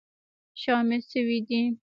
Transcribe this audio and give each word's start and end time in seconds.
شامل 0.61 1.01
شوي 1.11 1.39
دي 1.47 1.61